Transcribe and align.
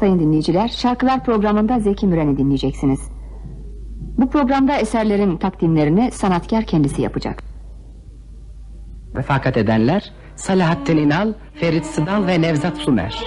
Sayın 0.00 0.18
dinleyiciler, 0.18 0.68
Şarkılar 0.68 1.24
programında 1.24 1.78
Zeki 1.78 2.06
Müren'i 2.06 2.38
dinleyeceksiniz. 2.38 3.00
Bu 4.18 4.30
programda 4.30 4.76
eserlerin 4.76 5.36
takdimlerini 5.36 6.10
sanatkar 6.10 6.64
kendisi 6.64 7.02
yapacak. 7.02 7.42
Refakat 9.16 9.56
edenler 9.56 10.12
Salahattin 10.36 10.96
İnal, 10.96 11.32
Ferit 11.54 11.86
Sıdal 11.86 12.26
ve 12.26 12.42
Nevzat 12.42 12.76
Sumer. 12.76 13.24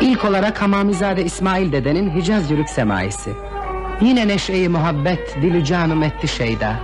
İlk 0.00 0.24
olarak 0.24 0.62
Hamamizade 0.62 1.24
İsmail 1.24 1.72
dedenin 1.72 2.10
Hicaz 2.10 2.50
Yürük 2.50 2.68
Semaisi. 2.68 3.30
Yine 4.00 4.28
neşeyi 4.28 4.68
muhabbet 4.68 5.36
dilü 5.42 5.64
canım 5.64 6.02
etti 6.02 6.28
şeyda. 6.28 6.76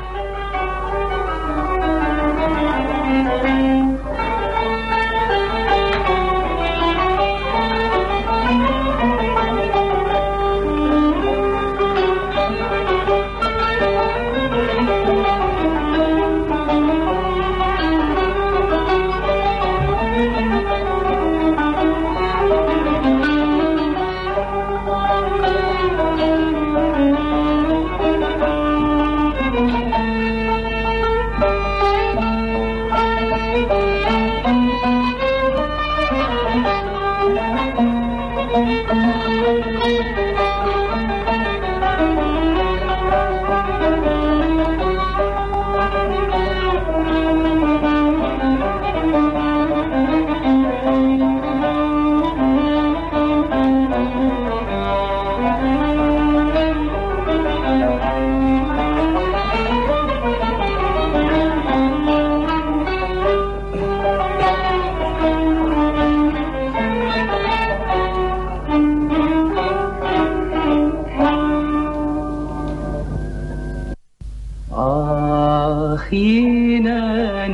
Ah 75.48 76.04
yine 76.12 77.00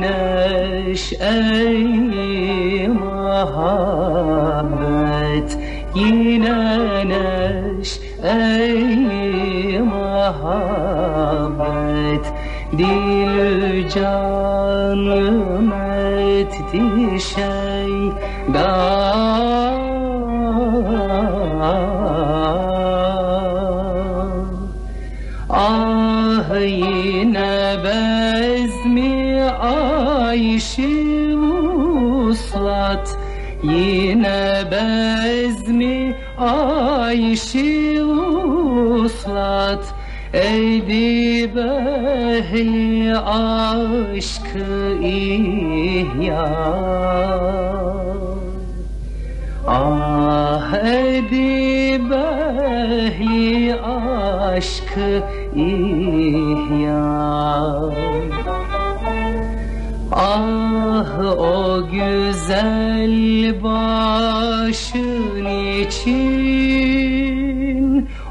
neşe-i 0.01 1.15
Yine 5.95 6.59
neşe-i 7.09 8.19
muhabbet 9.79 11.05
Dil 12.77 13.89
canım 13.89 15.71
etti 16.35 16.83
şeyda 17.19 18.71
ayşi 30.25 31.35
uslat 32.29 33.17
Yine 33.63 34.63
bezmi 34.71 36.15
ayşi 36.37 38.03
uslat 39.03 39.85
Eydi 40.33 41.55
behli 41.55 43.17
aşkı 43.17 44.97
ihya. 45.01 46.47
Ah 49.67 50.73
edibehi 50.83 52.15
aşkı 53.75 55.23
ihya 55.55 57.05
Ah 60.17 61.19
o 61.37 61.87
güzel 61.91 63.63
başın 63.63 65.45
için 65.81 66.09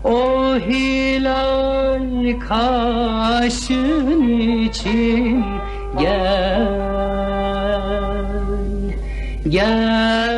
O 0.05 0.57
hilal 0.57 2.41
kaşın 2.41 4.29
için 4.65 5.45
Gel 5.99 6.85
Gel 9.49 10.34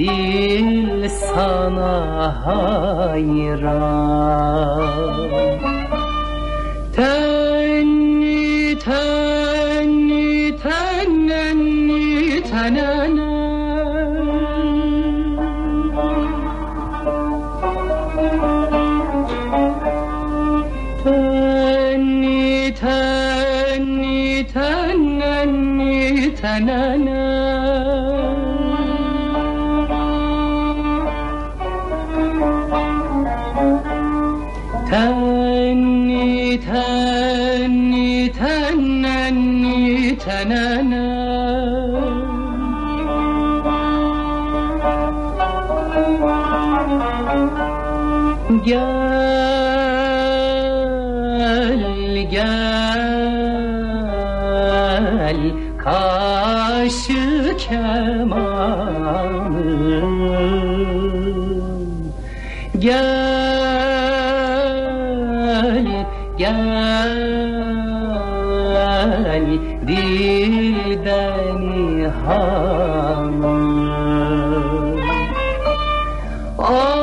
Dil 0.00 1.04
sana 1.12 2.32
hayran 2.40 3.60
Gel 66.40 67.16
dilden 69.86 71.60
hanım 72.24 73.60
Ah 76.58 76.99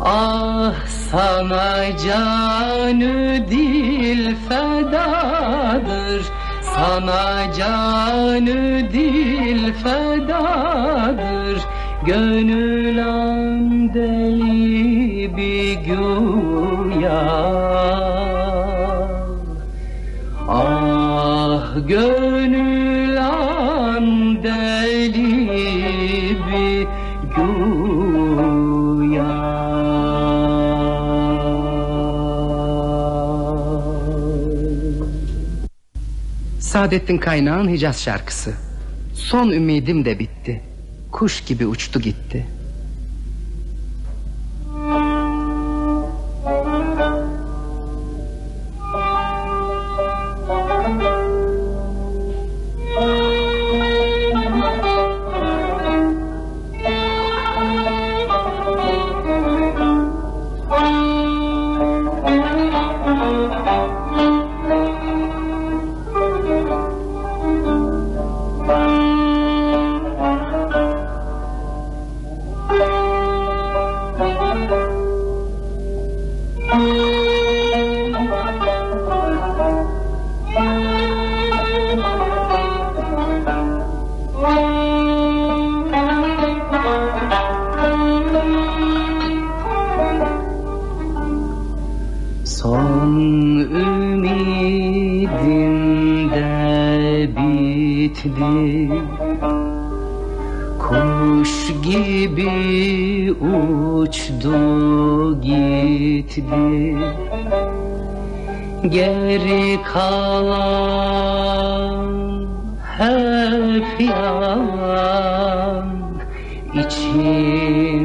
Ah 0.00 0.86
sana 1.10 1.98
canı 2.04 3.14
dil 3.50 4.36
fedadır. 4.48 6.22
Sana 6.62 7.52
canı 7.58 8.92
dil 8.92 9.72
fedadır. 9.72 11.58
Gönül 12.06 12.89
deli 13.94 15.36
bir 15.36 15.74
güya 15.74 17.22
Ah 20.48 21.88
gönül 21.88 23.16
an 23.20 24.42
deli 24.42 25.26
güya 27.36 27.90
Saadettin 36.60 37.18
Kaynağ'ın 37.18 37.68
Hicaz 37.68 38.02
şarkısı. 38.02 38.54
Son 39.14 39.50
ümidim 39.50 40.04
de 40.04 40.18
bitti. 40.18 40.60
Kuş 41.12 41.44
gibi 41.44 41.66
uçtu 41.66 42.00
gitti. 42.00 42.59
Bitti 98.24 98.90
Kuş 100.78 101.72
gibi 101.82 103.32
uçtu 103.32 104.60
gitti. 105.40 106.96
Geri 108.88 109.82
kalan 109.82 110.90
hep 112.98 114.00
yalan 114.00 115.86
İçimde 116.74 118.00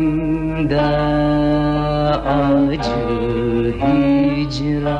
acı 2.26 3.06
hicran. 3.80 4.96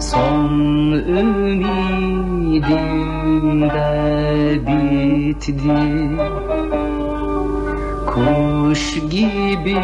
Son 0.00 0.92
ümidim 2.56 3.70
bitti 4.66 6.18
Kuş 8.06 8.94
gibi 9.10 9.76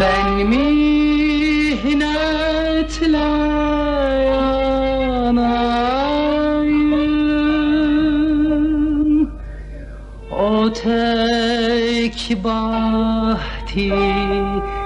ben 0.01 0.47
mihnetle 0.47 1.87
yanayım 4.27 5.71
o 10.31 10.73
tek 10.73 12.19
bahti 12.45 13.93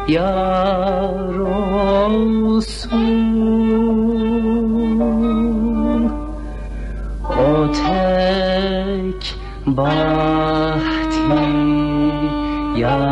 yar 0.09 1.39
olsun. 1.39 2.81
O 7.39 7.73
tek 7.73 9.23
bahti 9.67 11.21
yar 12.77 13.10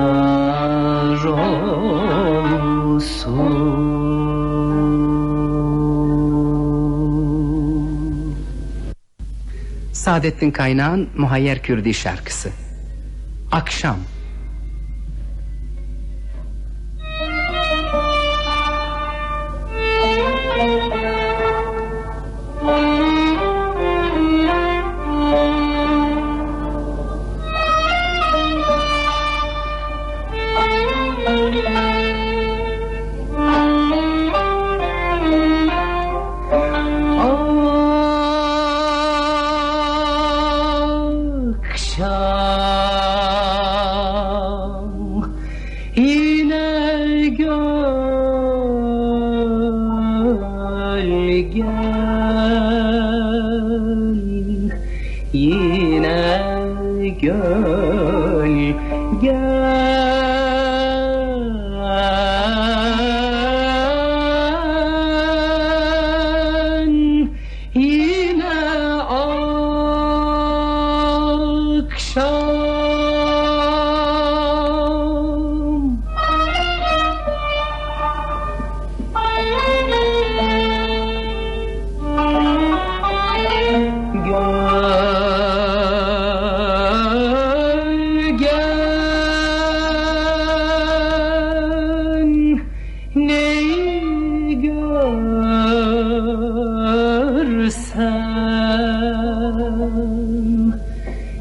Saadettin 10.08 10.50
Kaynağ'ın 10.50 11.08
Muhayyer 11.16 11.62
Kürdi 11.62 11.94
şarkısı. 11.94 12.48
Akşam. 13.52 13.96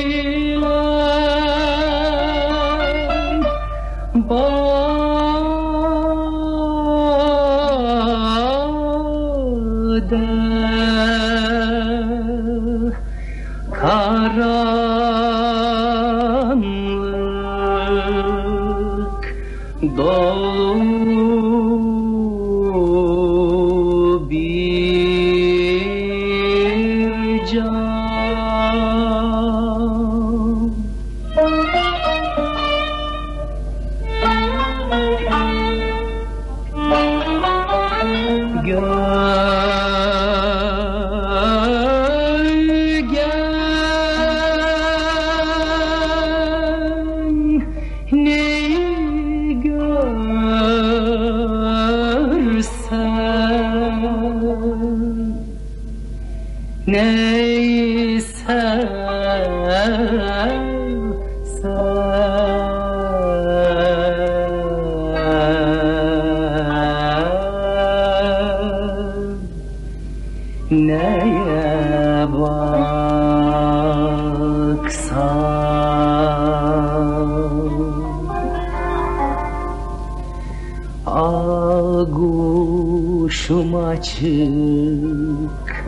açık 84.01 85.85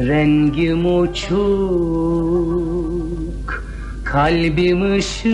Rengim 0.00 1.00
uçuk 1.00 1.28
Kalbim 4.04 4.92
ışıksız. 4.92 5.28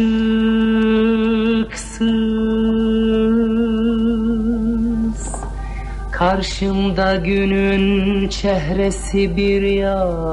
Karşımda 6.12 7.16
günün 7.16 8.28
çehresi 8.28 9.36
bir 9.36 9.62
yaşlı 9.62 10.32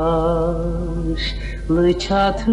çatık 2.00 2.52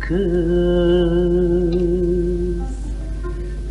kız 0.00 2.05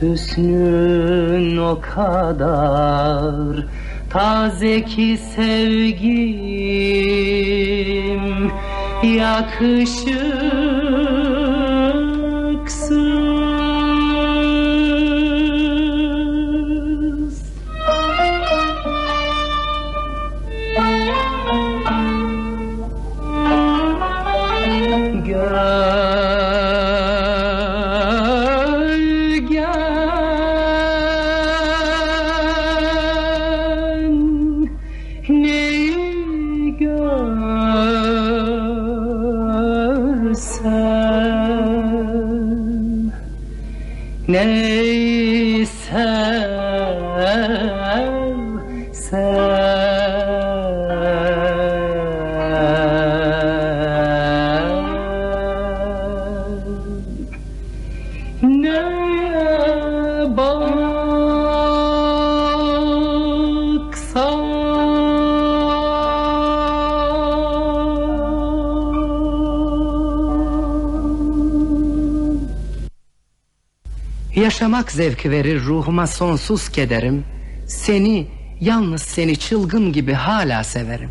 Hüsnün 0.01 1.57
o 1.57 1.81
kadar 1.81 3.65
taze 4.09 4.85
ki 4.85 5.19
sevgim 5.35 6.25
yakışıksız 9.03 10.64
Yaşamak 74.55 74.91
zevki 74.91 75.31
verir 75.31 75.61
ruhuma 75.61 76.07
sonsuz 76.07 76.69
kederim. 76.69 77.25
Seni, 77.67 78.27
yalnız 78.61 79.01
seni 79.01 79.39
çılgın 79.39 79.91
gibi 79.91 80.13
hala 80.13 80.63
severim. 80.63 81.09